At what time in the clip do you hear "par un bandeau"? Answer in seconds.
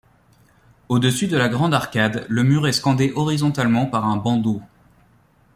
3.85-4.59